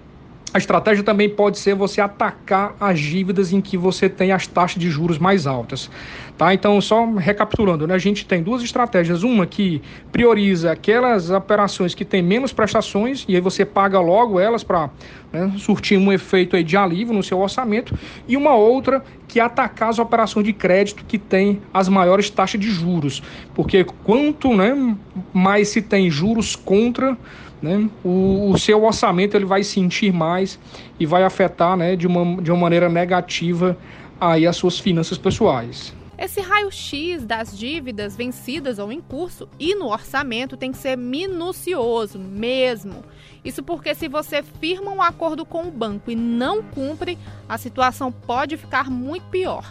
a 0.55 0.59
estratégia 0.59 1.03
também 1.03 1.29
pode 1.29 1.59
ser 1.59 1.75
você 1.75 2.01
atacar 2.01 2.77
as 2.79 3.01
dívidas 3.01 3.53
em 3.53 3.61
que 3.61 3.77
você 3.77 4.09
tem 4.09 4.31
as 4.31 4.47
taxas 4.47 4.81
de 4.81 4.89
juros 4.89 5.19
mais 5.19 5.49
altas. 5.49 5.91
Tá? 6.39 6.55
Então, 6.55 6.81
só 6.81 7.05
recapitulando, 7.13 7.89
né? 7.89 7.95
a 7.95 7.99
gente 7.99 8.25
tem 8.25 8.41
duas 8.41 8.63
estratégias. 8.63 9.25
Uma 9.25 9.47
que 9.47 9.83
prioriza 10.13 10.71
aquelas 10.71 11.29
operações 11.29 11.93
que 11.93 12.05
têm 12.05 12.23
menos 12.23 12.53
prestações, 12.53 13.25
e 13.29 13.35
aí 13.35 13.41
você 13.41 13.65
paga 13.65 13.99
logo 13.99 14.39
elas 14.39 14.63
para 14.63 14.91
né, 15.33 15.53
surtir 15.59 15.99
um 15.99 16.13
efeito 16.13 16.63
de 16.63 16.77
alívio 16.77 17.13
no 17.13 17.23
seu 17.25 17.41
orçamento, 17.41 17.93
e 18.29 18.37
uma 18.37 18.55
outra 18.55 19.05
que 19.27 19.41
é 19.41 19.43
atacar 19.43 19.89
as 19.89 19.99
operações 19.99 20.47
de 20.47 20.53
crédito 20.53 21.05
que 21.05 21.19
têm 21.19 21.63
as 21.73 21.89
maiores 21.89 22.31
taxas 22.31 22.61
de 22.61 22.71
juros. 22.71 23.25
Porque 23.55 23.83
quanto 24.05 24.55
né, 24.55 24.97
mais 25.33 25.69
se 25.69 25.83
tem 25.83 26.09
juros 26.09 26.55
contra 26.55 27.19
né, 27.65 27.89
o, 28.05 28.51
o, 28.51 28.59
seu 28.59 28.85
orçamento 28.85 29.35
ele 29.35 29.47
vai 29.47 29.65
sentir 29.65 30.13
mais 30.13 30.59
e 31.01 31.07
vai 31.07 31.25
afetar 31.25 31.77
né, 31.77 31.97
de, 31.97 32.07
uma, 32.07 32.43
de 32.43 32.53
uma 32.53 32.61
maneira 32.61 32.91
negativa 32.91 33.77
aí 34.21 34.47
as 34.47 34.57
suas 34.57 34.79
finanças 34.79 35.17
pessoais. 35.17 35.95
Esse 36.17 36.41
raio-x 36.41 37.25
das 37.25 37.59
dívidas 37.59 38.15
vencidas 38.15 38.79
ou 38.79 38.93
em 38.93 39.01
curso 39.01 39.49
e 39.59 39.75
no 39.75 39.87
orçamento 39.87 40.57
tem 40.57 40.71
que 40.71 40.79
ser 40.79 40.97
minucioso 40.97 42.19
mesmo. 42.19 43.03
Isso 43.43 43.63
porque 43.63 43.95
se 43.95 44.09
você 44.09 44.43
firma 44.43 44.93
um 44.93 45.03
acordo 45.03 45.45
com 45.45 45.65
o 45.65 45.71
banco 45.71 46.11
e 46.11 46.15
não 46.15 46.63
cumpre, 46.63 47.19
a 47.49 47.59
situação 47.59 48.13
pode 48.13 48.57
ficar 48.57 48.91
muito 48.91 49.25
pior. 49.25 49.65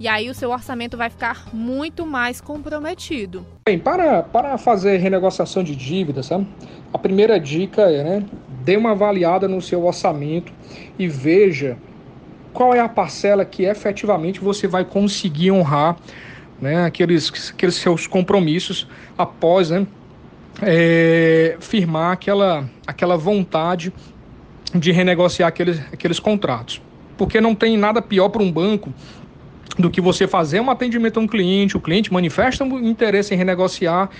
E 0.00 0.06
aí 0.06 0.30
o 0.30 0.34
seu 0.34 0.50
orçamento 0.50 0.96
vai 0.96 1.10
ficar 1.10 1.46
muito 1.52 2.06
mais 2.06 2.40
comprometido. 2.40 3.44
Bem, 3.66 3.78
para, 3.78 4.22
para 4.22 4.56
fazer 4.56 4.98
renegociação 4.98 5.62
de 5.64 5.74
dívidas, 5.74 6.26
sabe? 6.26 6.46
a 6.92 6.98
primeira 6.98 7.38
dica 7.38 7.82
é, 7.82 8.02
né, 8.02 8.24
dê 8.64 8.76
uma 8.76 8.92
avaliada 8.92 9.46
no 9.46 9.60
seu 9.60 9.84
orçamento 9.84 10.52
e 10.98 11.06
veja 11.06 11.76
qual 12.52 12.74
é 12.74 12.80
a 12.80 12.88
parcela 12.88 13.44
que 13.44 13.64
efetivamente 13.64 14.40
você 14.40 14.66
vai 14.66 14.84
conseguir 14.84 15.50
honrar 15.52 15.96
né, 16.60 16.84
aqueles, 16.84 17.52
aqueles 17.54 17.76
seus 17.76 18.06
compromissos 18.06 18.88
após 19.16 19.70
né, 19.70 19.86
é, 20.62 21.56
firmar 21.60 22.12
aquela, 22.12 22.68
aquela 22.86 23.16
vontade 23.16 23.92
de 24.74 24.92
renegociar 24.92 25.48
aqueles, 25.48 25.78
aqueles 25.92 26.18
contratos. 26.18 26.80
Porque 27.16 27.40
não 27.40 27.54
tem 27.54 27.76
nada 27.76 28.00
pior 28.00 28.28
para 28.28 28.42
um 28.42 28.50
banco 28.50 28.92
do 29.78 29.90
que 29.90 30.00
você 30.00 30.26
fazer 30.26 30.60
um 30.60 30.70
atendimento 30.70 31.18
a 31.18 31.22
um 31.22 31.26
cliente, 31.26 31.76
o 31.76 31.80
cliente 31.80 32.12
manifesta 32.12 32.64
um 32.64 32.78
interesse 32.78 33.32
em 33.32 33.36
renegociar 33.36 34.10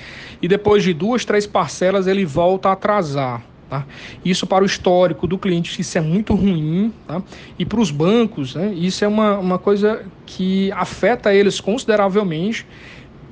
e 0.41 0.47
depois 0.47 0.83
de 0.83 0.95
duas, 0.95 1.25
três 1.25 1.47
parcelas 1.47 2.07
ele 2.07 2.25
volta 2.25 2.69
a 2.69 2.73
atrasar. 2.73 3.43
Tá? 3.69 3.85
Isso 4.25 4.47
para 4.47 4.63
o 4.63 4.67
histórico 4.67 5.27
do 5.27 5.37
cliente, 5.37 5.81
isso 5.81 5.99
é 5.99 6.01
muito 6.01 6.35
ruim. 6.35 6.93
Tá? 7.07 7.23
E 7.59 7.65
para 7.67 7.81
os 7.81 7.91
bancos, 7.91 8.55
né, 8.55 8.73
isso 8.75 9.05
é 9.05 9.09
uma, 9.09 9.39
uma 9.39 9.59
coisa 9.59 10.07
que 10.25 10.73
afeta 10.73 11.35
eles 11.35 11.61
consideravelmente 11.61 12.67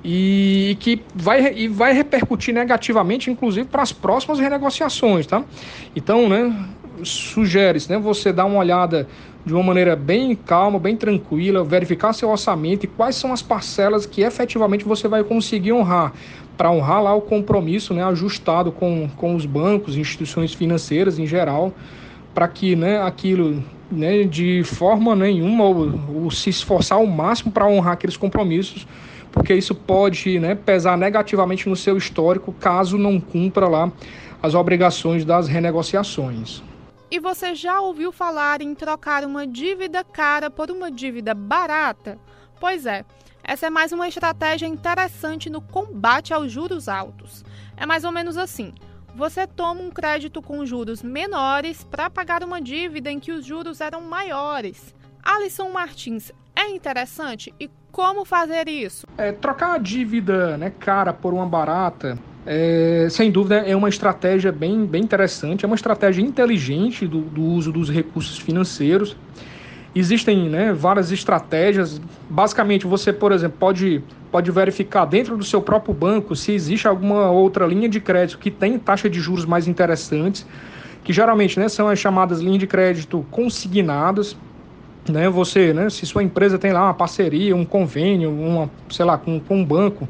e 0.04 0.76
que 0.78 1.02
vai, 1.14 1.54
e 1.54 1.68
vai 1.68 1.92
repercutir 1.92 2.52
negativamente, 2.52 3.30
inclusive, 3.30 3.66
para 3.66 3.82
as 3.82 3.92
próximas 3.92 4.38
renegociações. 4.38 5.26
Tá? 5.26 5.42
Então, 5.94 6.28
né, 6.28 6.54
sugere-se 7.02 7.90
né, 7.90 7.98
você 7.98 8.32
dar 8.32 8.44
uma 8.44 8.58
olhada 8.58 9.08
de 9.46 9.54
uma 9.54 9.62
maneira 9.62 9.94
bem 9.94 10.34
calma, 10.34 10.76
bem 10.76 10.96
tranquila, 10.96 11.62
verificar 11.62 12.12
seu 12.12 12.28
orçamento 12.28 12.82
e 12.82 12.88
quais 12.88 13.14
são 13.14 13.32
as 13.32 13.40
parcelas 13.40 14.04
que 14.04 14.22
efetivamente 14.22 14.84
você 14.84 15.06
vai 15.06 15.22
conseguir 15.22 15.72
honrar, 15.72 16.12
para 16.56 16.72
honrar 16.72 17.00
lá 17.00 17.14
o 17.14 17.20
compromisso 17.20 17.94
né, 17.94 18.02
ajustado 18.02 18.72
com, 18.72 19.08
com 19.16 19.36
os 19.36 19.46
bancos, 19.46 19.96
instituições 19.96 20.52
financeiras 20.52 21.16
em 21.20 21.26
geral, 21.28 21.72
para 22.34 22.48
que 22.48 22.74
né, 22.74 23.00
aquilo 23.00 23.62
né, 23.88 24.24
de 24.24 24.64
forma 24.64 25.14
nenhuma 25.14 25.62
ou, 25.62 25.94
ou 26.24 26.30
se 26.30 26.50
esforçar 26.50 26.98
ao 26.98 27.06
máximo 27.06 27.52
para 27.52 27.68
honrar 27.68 27.92
aqueles 27.92 28.16
compromissos, 28.16 28.84
porque 29.30 29.54
isso 29.54 29.76
pode 29.76 30.40
né, 30.40 30.56
pesar 30.56 30.98
negativamente 30.98 31.68
no 31.68 31.76
seu 31.76 31.96
histórico 31.96 32.52
caso 32.52 32.98
não 32.98 33.20
cumpra 33.20 33.68
lá 33.68 33.92
as 34.42 34.54
obrigações 34.54 35.24
das 35.24 35.46
renegociações. 35.46 36.64
E 37.08 37.20
você 37.20 37.54
já 37.54 37.80
ouviu 37.80 38.10
falar 38.10 38.60
em 38.60 38.74
trocar 38.74 39.24
uma 39.24 39.46
dívida 39.46 40.02
cara 40.02 40.50
por 40.50 40.72
uma 40.72 40.90
dívida 40.90 41.34
barata? 41.34 42.18
Pois 42.58 42.84
é, 42.84 43.04
essa 43.44 43.66
é 43.66 43.70
mais 43.70 43.92
uma 43.92 44.08
estratégia 44.08 44.66
interessante 44.66 45.48
no 45.48 45.60
combate 45.60 46.34
aos 46.34 46.50
juros 46.50 46.88
altos. 46.88 47.44
É 47.76 47.86
mais 47.86 48.02
ou 48.02 48.10
menos 48.10 48.36
assim: 48.36 48.74
você 49.14 49.46
toma 49.46 49.82
um 49.82 49.90
crédito 49.90 50.42
com 50.42 50.66
juros 50.66 51.00
menores 51.00 51.84
para 51.84 52.10
pagar 52.10 52.42
uma 52.42 52.60
dívida 52.60 53.08
em 53.10 53.20
que 53.20 53.30
os 53.30 53.46
juros 53.46 53.80
eram 53.80 54.00
maiores. 54.00 54.92
Alisson 55.22 55.70
Martins, 55.70 56.32
é 56.56 56.68
interessante? 56.70 57.54
E 57.60 57.70
como 57.92 58.24
fazer 58.24 58.68
isso? 58.68 59.06
É, 59.16 59.30
trocar 59.30 59.74
a 59.74 59.78
dívida 59.78 60.58
né, 60.58 60.70
cara 60.70 61.12
por 61.12 61.32
uma 61.32 61.46
barata 61.46 62.18
é, 62.46 63.08
sem 63.10 63.30
dúvida 63.30 63.56
é 63.56 63.74
uma 63.74 63.88
estratégia 63.88 64.52
bem, 64.52 64.86
bem 64.86 65.02
interessante, 65.02 65.64
é 65.64 65.66
uma 65.66 65.74
estratégia 65.74 66.22
inteligente 66.22 67.04
do, 67.06 67.20
do 67.20 67.42
uso 67.42 67.72
dos 67.72 67.90
recursos 67.90 68.38
financeiros. 68.38 69.16
Existem 69.94 70.48
né, 70.48 70.72
várias 70.72 71.10
estratégias. 71.10 72.00
Basicamente, 72.30 72.86
você, 72.86 73.12
por 73.12 73.32
exemplo, 73.32 73.56
pode, 73.58 74.04
pode 74.30 74.50
verificar 74.50 75.06
dentro 75.06 75.36
do 75.36 75.42
seu 75.42 75.60
próprio 75.60 75.92
banco 75.92 76.36
se 76.36 76.52
existe 76.52 76.86
alguma 76.86 77.30
outra 77.30 77.66
linha 77.66 77.88
de 77.88 77.98
crédito 77.98 78.38
que 78.38 78.50
tem 78.50 78.78
taxa 78.78 79.10
de 79.10 79.18
juros 79.18 79.44
mais 79.44 79.66
interessantes, 79.66 80.46
que 81.02 81.12
geralmente 81.12 81.58
né, 81.58 81.68
são 81.68 81.88
as 81.88 81.98
chamadas 81.98 82.40
linhas 82.40 82.58
de 82.58 82.66
crédito 82.66 83.26
consignadas. 83.30 84.36
Né, 85.08 85.28
você, 85.30 85.72
né, 85.72 85.88
se 85.88 86.04
sua 86.04 86.22
empresa 86.22 86.58
tem 86.58 86.72
lá 86.72 86.84
uma 86.84 86.94
parceria, 86.94 87.56
um 87.56 87.64
convênio, 87.64 88.30
uma, 88.30 88.70
sei 88.90 89.04
lá, 89.04 89.16
com, 89.16 89.40
com 89.40 89.58
um 89.58 89.64
banco, 89.64 90.08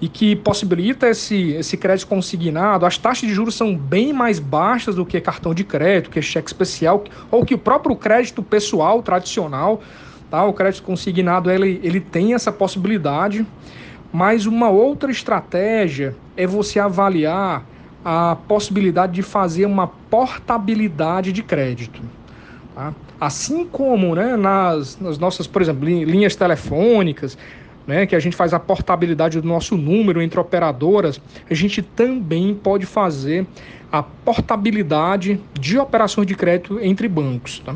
e 0.00 0.08
que 0.08 0.34
possibilita 0.34 1.08
esse, 1.08 1.52
esse 1.52 1.76
crédito 1.76 2.08
consignado, 2.08 2.86
as 2.86 2.96
taxas 2.96 3.28
de 3.28 3.34
juros 3.34 3.54
são 3.54 3.76
bem 3.76 4.12
mais 4.12 4.38
baixas 4.38 4.94
do 4.94 5.04
que 5.04 5.20
cartão 5.20 5.52
de 5.52 5.62
crédito, 5.62 6.10
que 6.10 6.22
cheque 6.22 6.48
especial, 6.48 7.04
ou 7.30 7.44
que 7.44 7.54
o 7.54 7.58
próprio 7.58 7.94
crédito 7.94 8.42
pessoal 8.42 9.02
tradicional. 9.02 9.82
Tá? 10.30 10.44
O 10.44 10.54
crédito 10.54 10.84
consignado 10.84 11.50
ele, 11.50 11.80
ele 11.82 12.00
tem 12.00 12.32
essa 12.32 12.50
possibilidade, 12.50 13.46
mas 14.10 14.46
uma 14.46 14.70
outra 14.70 15.10
estratégia 15.10 16.16
é 16.36 16.46
você 16.46 16.78
avaliar 16.78 17.64
a 18.02 18.36
possibilidade 18.48 19.12
de 19.12 19.22
fazer 19.22 19.66
uma 19.66 19.86
portabilidade 19.86 21.30
de 21.30 21.42
crédito. 21.42 22.00
Tá? 22.74 22.94
Assim 23.20 23.66
como 23.66 24.14
né, 24.14 24.34
nas, 24.34 24.98
nas 24.98 25.18
nossas, 25.18 25.46
por 25.46 25.60
exemplo, 25.60 25.84
linhas 25.84 26.34
telefônicas, 26.34 27.36
né, 27.90 28.06
que 28.06 28.14
a 28.14 28.20
gente 28.20 28.36
faz 28.36 28.54
a 28.54 28.60
portabilidade 28.60 29.40
do 29.40 29.48
nosso 29.48 29.76
número 29.76 30.22
entre 30.22 30.38
operadoras, 30.38 31.20
a 31.50 31.54
gente 31.54 31.82
também 31.82 32.54
pode 32.54 32.86
fazer 32.86 33.44
a 33.90 34.00
portabilidade 34.00 35.40
de 35.58 35.76
operações 35.76 36.24
de 36.24 36.36
crédito 36.36 36.78
entre 36.80 37.08
bancos. 37.08 37.58
Tá? 37.58 37.74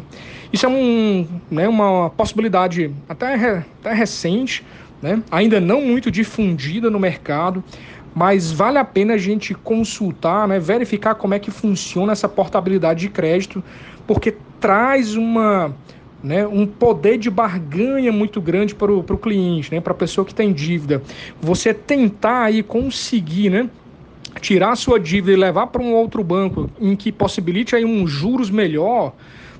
Isso 0.53 0.67
é 0.67 0.69
um, 0.69 1.27
né, 1.51 1.69
uma 1.69 2.11
possibilidade 2.11 2.95
até, 3.09 3.35
até 3.81 3.93
recente, 3.93 4.65
né, 5.03 5.21
ainda 5.33 5.61
não 5.61 5.83
muito 5.83 6.13
difundida 6.13 6.89
no 6.89 7.01
mercado, 7.01 7.65
mas 8.15 8.53
vale 8.53 8.79
a 8.79 8.85
pena 8.85 9.15
a 9.15 9.19
gente 9.19 9.53
consultar, 9.53 10.47
né, 10.47 10.61
verificar 10.61 11.17
como 11.17 11.35
é 11.35 11.41
que 11.41 11.51
funciona 11.51 12.13
essa 12.13 12.29
portabilidade 12.29 13.01
de 13.01 13.09
crédito, 13.09 13.65
porque 14.07 14.37
traz 14.61 15.17
uma 15.17 15.75
né, 16.25 16.47
um 16.47 16.67
poder 16.67 17.19
de 17.19 17.29
barganha 17.29 18.11
muito 18.11 18.41
grande 18.41 18.75
para 18.75 18.91
o 18.91 19.19
cliente, 19.19 19.73
né, 19.73 19.81
para 19.81 19.93
a 19.93 19.97
pessoa 19.97 20.25
que 20.25 20.35
tem 20.35 20.55
dívida. 20.55 21.03
Você 21.41 21.75
tentar 21.75 22.45
aí 22.45 22.63
conseguir, 22.63 23.51
né, 23.51 23.69
tirar 24.41 24.75
sua 24.75 24.99
dívida 24.99 25.33
e 25.33 25.37
levar 25.37 25.67
para 25.67 25.83
um 25.83 25.93
outro 25.93 26.25
banco 26.25 26.71
em 26.81 26.97
que 26.97 27.13
possibilite 27.13 27.77
aí 27.77 27.85
um 27.85 28.07
juros 28.07 28.51
melhor, 28.51 29.13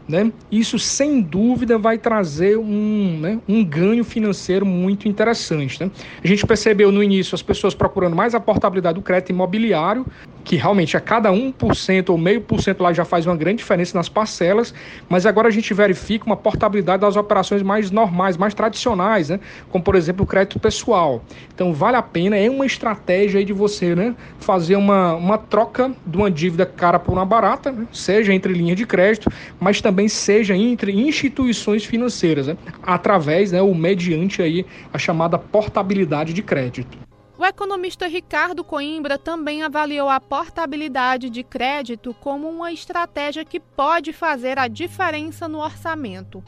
né? 0.07 0.31
Isso 0.51 0.79
sem 0.79 1.23
dúvida 1.23 1.79
vai 1.79 1.97
trazer 1.97 2.59
um, 2.59 3.19
né, 3.21 3.39
um 3.49 3.65
ganho 3.65 4.05
financeiro 4.05 4.67
muito 4.67 5.09
interessante. 5.09 5.83
Né? 5.83 5.91
A 6.23 6.27
gente 6.27 6.47
percebeu 6.47 6.93
no 6.93 7.03
início 7.03 7.35
as 7.35 7.43
pessoas 7.43 7.75
procurando 7.75 8.15
mais 8.15 8.35
a 8.35 8.41
portabilidade 8.41 8.97
do 8.97 9.03
crédito 9.03 9.31
imobiliário, 9.31 10.05
que 10.45 10.57
realmente 10.57 10.97
a 10.97 11.01
cada 11.01 11.33
1% 11.33 12.11
ou 12.11 12.19
meio 12.19 12.41
por 12.41 12.61
cento 12.61 12.83
lá 12.83 12.93
já 12.93 13.05
faz 13.05 13.27
uma 13.27 13.35
grande 13.35 13.59
diferença 13.59 13.97
nas 13.99 14.09
parcelas, 14.09 14.73
mas 15.09 15.27
agora 15.27 15.49
a 15.49 15.51
gente 15.51 15.75
verifica 15.75 16.27
uma 16.27 16.37
portabilidade 16.37 17.01
das 17.01 17.17
operações 17.17 17.63
mais 17.63 17.91
normais, 17.91 18.37
mais 18.37 18.55
tradicionais, 18.55 19.31
né? 19.31 19.41
como 19.71 19.83
por 19.83 19.97
exemplo 19.97 20.23
o 20.25 20.27
crédito 20.27 20.61
pessoal. 20.61 21.25
Então 21.53 21.73
vale 21.73 21.97
a 21.97 22.03
pena, 22.03 22.37
é 22.37 22.49
uma 22.49 22.67
estratégia 22.67 23.39
aí 23.39 23.45
de 23.45 23.53
você 23.53 23.95
né, 23.95 24.15
fazer 24.39 24.77
uma, 24.77 25.15
uma 25.15 25.39
troca 25.39 25.91
de 26.07 26.17
uma 26.17 26.31
dívida 26.31 26.65
cara 26.67 27.01
por 27.01 27.13
uma 27.13 27.25
barata, 27.25 27.73
né? 27.73 27.87
seja 27.93 28.33
entre 28.33 28.53
linhas 28.53 28.77
de 28.77 28.87
crédito, 28.87 29.29
mas 29.59 29.81
também 29.81 30.05
também 30.05 30.09
seja 30.09 30.57
entre 30.57 30.93
instituições 30.93 31.85
financeiras, 31.85 32.49
né? 32.49 32.57
através, 32.83 33.53
né, 33.53 33.63
ou 33.63 33.75
mediante 33.75 34.43
aí 34.43 34.67
a 34.93 34.99
chamada 34.99 35.39
portabilidade 35.39 36.33
de 36.33 36.43
crédito. 36.43 36.99
O 37.45 37.47
economista 37.47 38.07
Ricardo 38.07 38.65
Coimbra 38.65 39.19
também 39.19 39.63
avaliou 39.63 40.09
a 40.09 40.19
portabilidade 40.19 41.29
de 41.29 41.43
crédito 41.43 42.15
como 42.15 42.49
uma 42.49 42.73
estratégia 42.73 43.45
que 43.45 43.61
pode 43.61 44.15
fazer 44.15 44.59
a 44.59 44.67
diferença 44.67 45.47
no 45.47 45.59
orçamento 45.59 46.43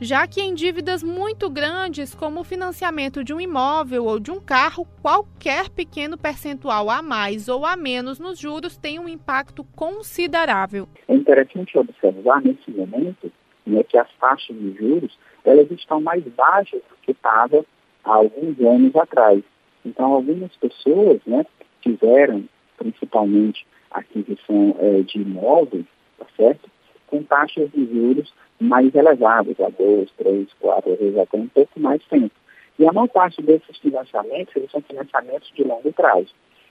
já 0.00 0.28
que 0.28 0.40
em 0.40 0.54
dívidas 0.54 1.02
muito 1.02 1.50
grandes, 1.50 2.14
como 2.14 2.38
o 2.38 2.44
financiamento 2.44 3.24
de 3.24 3.34
um 3.34 3.40
imóvel 3.40 4.04
ou 4.04 4.20
de 4.20 4.30
um 4.30 4.38
carro, 4.38 4.86
qualquer 5.02 5.68
pequeno 5.70 6.16
percentual 6.16 6.88
a 6.88 7.02
mais 7.02 7.48
ou 7.48 7.66
a 7.66 7.76
menos 7.76 8.20
nos 8.20 8.38
juros 8.38 8.76
tem 8.76 9.00
um 9.00 9.08
impacto 9.08 9.64
considerável. 9.74 10.88
É 11.08 11.14
interessante 11.16 11.76
observar 11.76 12.40
nesse 12.42 12.70
momento 12.70 13.32
né, 13.66 13.82
que 13.82 13.98
as 13.98 14.08
taxas 14.20 14.56
de 14.56 14.72
juros 14.76 15.18
elas 15.44 15.68
estão 15.72 16.00
mais 16.00 16.22
baixas 16.22 16.80
do 16.88 16.96
que 17.02 17.10
estavam 17.10 17.66
há 18.04 18.14
alguns 18.14 18.56
anos 18.60 18.94
atrás. 18.94 19.42
Então, 19.88 20.12
algumas 20.12 20.54
pessoas 20.56 21.20
né, 21.26 21.44
fizeram, 21.82 22.44
principalmente, 22.76 23.66
aquisição 23.90 24.76
é, 24.78 25.00
de 25.02 25.18
imóveis, 25.18 25.86
tá 26.18 26.26
certo? 26.36 26.68
com 27.08 27.22
taxas 27.22 27.70
de 27.72 27.86
juros 27.86 28.32
mais 28.60 28.94
elevadas, 28.94 29.58
a 29.60 29.68
dois, 29.70 30.10
três, 30.18 30.48
quatro, 30.60 30.92
às 30.92 30.98
vezes 30.98 31.18
até 31.18 31.38
um 31.38 31.48
pouco 31.48 31.80
mais 31.80 32.02
tempo. 32.04 32.34
E 32.78 32.86
a 32.86 32.92
maior 32.92 33.08
parte 33.08 33.42
desses 33.42 33.76
financiamentos, 33.78 34.54
eles 34.54 34.70
são 34.70 34.80
financiamentos 34.82 35.50
de 35.54 35.64
longo 35.64 35.92
prazo. 35.92 36.28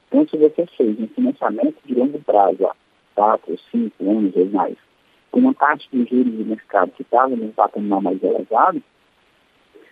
Então, 0.08 0.28
se 0.28 0.38
você 0.38 0.66
fez 0.78 1.00
um 1.00 1.08
financiamento 1.08 1.76
de 1.84 1.96
longo 1.96 2.20
prazo, 2.20 2.66
há 2.66 2.76
quatro, 3.16 3.58
cinco 3.72 4.10
anos 4.10 4.36
ou 4.36 4.46
mais, 4.46 4.78
com 5.32 5.40
uma 5.40 5.54
taxa 5.54 5.88
de 5.92 6.06
juros 6.06 6.38
de 6.38 6.44
mercado 6.44 6.92
que 6.92 7.02
estava 7.02 7.36
num 7.36 7.52
patamar 7.52 8.02
mais 8.02 8.22
elevado, 8.24 8.82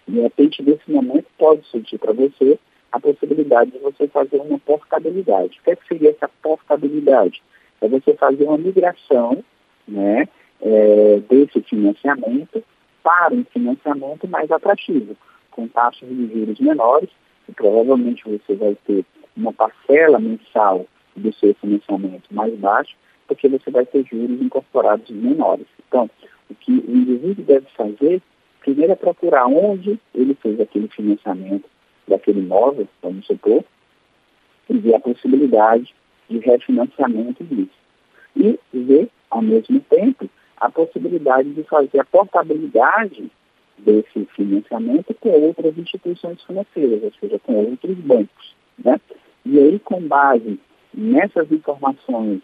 de 0.08 0.22
repente, 0.22 0.62
nesse 0.62 0.89
momento, 0.89 1.25
pode 1.38 1.65
surgir 1.67 1.98
para 1.98 2.13
você 2.13 2.60
a 2.95 2.99
possibilidade 2.99 3.71
de 3.71 3.79
você 3.79 4.07
fazer 4.07 4.37
uma 4.37 4.57
portabilidade. 4.57 5.59
O 5.59 5.63
que, 5.63 5.71
é 5.71 5.75
que 5.75 5.85
seria 5.85 6.11
essa 6.11 6.29
portabilidade? 6.41 7.43
É 7.81 7.89
você 7.89 8.13
fazer 8.13 8.45
uma 8.45 8.57
migração 8.57 9.43
né, 9.85 10.29
é, 10.61 11.19
desse 11.29 11.61
financiamento 11.63 12.63
para 13.03 13.33
um 13.33 13.43
financiamento 13.43 14.27
mais 14.29 14.49
atrativo, 14.49 15.15
com 15.51 15.67
taxas 15.67 16.07
de 16.07 16.27
juros 16.27 16.57
menores, 16.61 17.09
e 17.49 17.51
provavelmente 17.51 18.23
você 18.23 18.55
vai 18.55 18.77
ter 18.87 19.03
uma 19.35 19.51
parcela 19.51 20.17
mensal 20.17 20.85
do 21.17 21.33
seu 21.33 21.53
financiamento 21.55 22.33
mais 22.33 22.57
baixo, 22.57 22.95
porque 23.27 23.49
você 23.49 23.69
vai 23.71 23.85
ter 23.85 24.05
juros 24.05 24.41
incorporados 24.41 25.09
menores. 25.09 25.67
Então, 25.85 26.09
o 26.49 26.55
que 26.55 26.71
o 26.71 26.95
indivíduo 26.95 27.43
deve 27.43 27.67
fazer 27.75 28.21
primeiro 28.61 28.93
é 28.93 28.95
procurar 28.95 29.47
onde 29.47 29.99
ele 30.13 30.33
fez 30.35 30.61
aquele 30.61 30.87
financiamento 30.87 31.75
daquele 32.07 32.39
imóvel, 32.39 32.88
vamos 33.01 33.25
supor, 33.25 33.63
e 34.69 34.77
ver 34.77 34.95
a 34.95 35.00
possibilidade 35.00 35.93
de 36.29 36.39
refinanciamento 36.39 37.43
disso. 37.43 37.69
E 38.35 38.59
ver, 38.74 39.09
ao 39.29 39.41
mesmo 39.41 39.79
tempo, 39.81 40.29
a 40.57 40.69
possibilidade 40.69 41.53
de 41.53 41.63
fazer 41.63 42.00
a 42.00 42.05
portabilidade 42.05 43.31
desse 43.77 44.25
financiamento 44.35 45.13
com 45.15 45.29
outras 45.29 45.77
instituições 45.77 46.41
financeiras, 46.43 47.03
ou 47.03 47.12
seja, 47.19 47.39
com 47.39 47.53
outros 47.53 47.97
bancos. 47.97 48.55
Né? 48.83 49.00
E 49.45 49.59
aí, 49.59 49.79
com 49.79 50.01
base 50.01 50.59
nessas 50.93 51.51
informações 51.51 52.41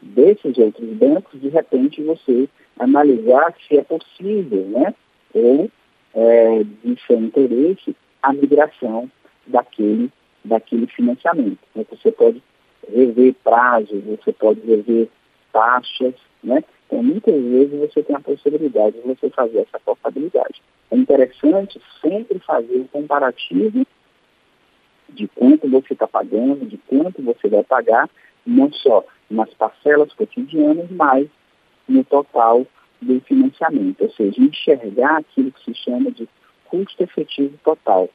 desses 0.00 0.58
outros 0.58 0.88
bancos, 0.96 1.40
de 1.40 1.48
repente 1.48 2.02
você 2.02 2.48
analisar 2.78 3.54
se 3.66 3.78
é 3.78 3.82
possível, 3.82 4.64
né, 4.68 4.94
ou 5.34 5.70
é, 6.14 6.64
de 6.64 6.98
seu 7.06 7.18
interesse, 7.18 7.94
a 8.22 8.32
migração 8.32 9.10
daquele, 9.46 10.10
daquele 10.44 10.86
financiamento. 10.86 11.58
Né? 11.74 11.84
Você 11.90 12.12
pode 12.12 12.42
rever 12.88 13.34
prazo, 13.42 14.00
você 14.00 14.32
pode 14.32 14.60
rever 14.60 15.08
taxas, 15.52 16.14
né? 16.42 16.64
Então, 16.86 17.02
muitas 17.02 17.34
vezes 17.34 17.78
você 17.78 18.02
tem 18.02 18.16
a 18.16 18.20
possibilidade 18.20 18.96
de 18.96 19.06
você 19.06 19.30
fazer 19.30 19.60
essa 19.60 19.78
portabilidade. 19.80 20.62
É 20.90 20.96
interessante 20.96 21.80
sempre 22.00 22.38
fazer 22.40 22.76
o 22.76 22.82
um 22.82 22.86
comparativo 22.86 23.86
de 25.08 25.28
quanto 25.28 25.68
você 25.68 25.92
está 25.92 26.06
pagando, 26.06 26.66
de 26.66 26.76
quanto 26.76 27.22
você 27.22 27.48
vai 27.48 27.62
pagar, 27.62 28.10
não 28.46 28.70
só 28.72 29.04
nas 29.30 29.52
parcelas 29.54 30.12
cotidianas, 30.12 30.90
mas 30.90 31.28
no 31.88 32.04
total 32.04 32.66
do 33.00 33.20
financiamento, 33.22 34.02
ou 34.02 34.10
seja, 34.10 34.40
enxergar 34.40 35.18
aquilo 35.18 35.50
que 35.52 35.64
se 35.64 35.74
chama 35.74 36.10
de 36.10 36.28
custo 36.72 37.02
efetivo 37.02 37.54
total, 37.62 38.08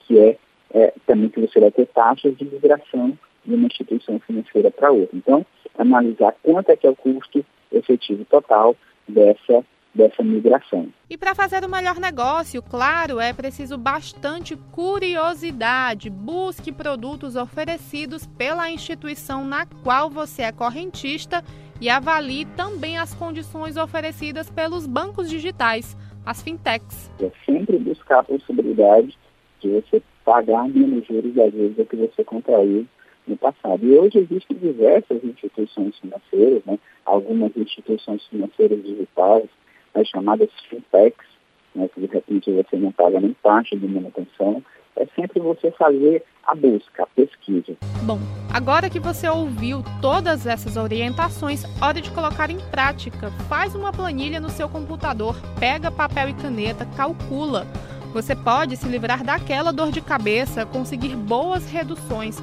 que 0.00 0.18
é, 0.18 0.38
é 0.74 0.92
também 1.06 1.30
que 1.30 1.40
você 1.40 1.58
vai 1.58 1.70
ter 1.70 1.86
taxas 1.86 2.36
de 2.36 2.44
migração 2.44 3.18
de 3.44 3.54
uma 3.54 3.66
instituição 3.66 4.20
financeira 4.20 4.70
para 4.70 4.92
outra. 4.92 5.16
Então, 5.16 5.46
analisar 5.78 6.34
quanto 6.42 6.68
é 6.70 6.76
que 6.76 6.86
é 6.86 6.90
o 6.90 6.96
custo 6.96 7.44
efetivo 7.72 8.24
total 8.26 8.76
dessa 9.08 9.64
dessa 9.94 10.22
migração. 10.22 10.88
E 11.10 11.18
para 11.18 11.34
fazer 11.34 11.62
o 11.66 11.68
melhor 11.68 12.00
negócio, 12.00 12.62
claro, 12.62 13.20
é 13.20 13.30
preciso 13.34 13.76
bastante 13.76 14.56
curiosidade. 14.72 16.08
Busque 16.08 16.72
produtos 16.72 17.36
oferecidos 17.36 18.26
pela 18.26 18.70
instituição 18.70 19.44
na 19.44 19.66
qual 19.66 20.08
você 20.08 20.44
é 20.44 20.50
correntista 20.50 21.44
e 21.78 21.90
avalie 21.90 22.46
também 22.56 22.96
as 22.96 23.12
condições 23.12 23.76
oferecidas 23.76 24.48
pelos 24.48 24.86
bancos 24.86 25.28
digitais, 25.28 25.94
as 26.24 26.42
fintechs. 26.42 27.10
É 27.20 27.30
sempre 27.44 27.78
buscar 27.78 28.20
a 28.20 28.24
possibilidade 28.24 29.16
de 29.60 29.68
você 29.68 30.02
pagar 30.24 30.68
menos 30.68 31.06
juros 31.06 31.36
às 31.38 31.52
vezes 31.52 31.88
que 31.88 31.96
você 31.96 32.24
contraiu 32.24 32.86
no 33.26 33.36
passado. 33.36 33.84
E 33.84 33.98
hoje 33.98 34.18
existem 34.18 34.56
diversas 34.56 35.22
instituições 35.22 35.96
financeiras, 35.98 36.64
né? 36.64 36.78
algumas 37.04 37.56
instituições 37.56 38.24
financeiras 38.26 38.82
digitais, 38.82 39.48
as 39.94 40.08
chamadas 40.08 40.48
fintechs, 40.68 41.26
né? 41.74 41.88
que 41.88 42.00
de 42.00 42.06
repente 42.06 42.50
você 42.50 42.76
não 42.76 42.92
paga 42.92 43.20
nem 43.20 43.34
taxa 43.42 43.76
de 43.76 43.86
manutenção, 43.86 44.62
é 44.96 45.06
sempre 45.14 45.40
você 45.40 45.70
fazer 45.72 46.24
a 46.44 46.54
busca, 46.54 47.04
a 47.04 47.06
pesquisa. 47.06 47.76
Bom, 48.02 48.18
agora 48.52 48.90
que 48.90 48.98
você 48.98 49.28
ouviu 49.28 49.82
todas 50.00 50.46
essas 50.46 50.76
orientações, 50.76 51.64
hora 51.80 52.00
de 52.00 52.10
colocar 52.10 52.50
em 52.50 52.58
prática. 52.70 53.30
Faz 53.48 53.74
uma 53.74 53.92
planilha 53.92 54.40
no 54.40 54.50
seu 54.50 54.68
computador, 54.68 55.36
pega 55.58 55.90
papel 55.90 56.30
e 56.30 56.34
caneta, 56.34 56.84
calcula. 56.96 57.66
Você 58.12 58.36
pode 58.36 58.76
se 58.76 58.88
livrar 58.88 59.24
daquela 59.24 59.72
dor 59.72 59.90
de 59.90 60.00
cabeça, 60.00 60.66
conseguir 60.66 61.16
boas 61.16 61.70
reduções 61.70 62.42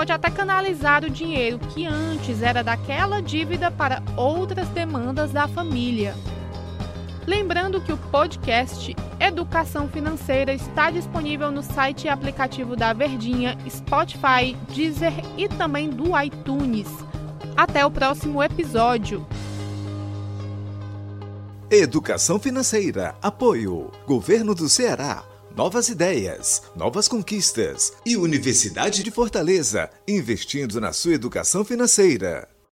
pode 0.00 0.12
até 0.12 0.30
canalizar 0.30 1.04
o 1.04 1.10
dinheiro 1.10 1.58
que 1.58 1.84
antes 1.84 2.42
era 2.42 2.64
daquela 2.64 3.20
dívida 3.20 3.70
para 3.70 4.02
outras 4.16 4.66
demandas 4.70 5.30
da 5.30 5.46
família. 5.46 6.14
Lembrando 7.26 7.82
que 7.82 7.92
o 7.92 7.98
podcast 7.98 8.96
Educação 9.30 9.88
Financeira 9.88 10.52
está 10.52 10.90
disponível 10.90 11.52
no 11.52 11.62
site 11.62 12.06
e 12.06 12.08
aplicativo 12.08 12.74
da 12.74 12.92
Verdinha, 12.92 13.56
Spotify, 13.70 14.56
Deezer 14.74 15.12
e 15.38 15.48
também 15.48 15.88
do 15.88 16.20
iTunes. 16.20 16.88
Até 17.56 17.86
o 17.86 17.90
próximo 17.92 18.42
episódio. 18.42 19.24
Educação 21.70 22.40
Financeira. 22.40 23.14
Apoio. 23.22 23.92
Governo 24.04 24.52
do 24.52 24.68
Ceará. 24.68 25.22
Novas 25.54 25.88
ideias, 25.88 26.64
novas 26.74 27.06
conquistas 27.06 27.92
e 28.04 28.16
Universidade 28.16 29.04
de 29.04 29.12
Fortaleza, 29.12 29.90
investindo 30.08 30.80
na 30.80 30.92
sua 30.92 31.14
educação 31.14 31.64
financeira. 31.64 32.49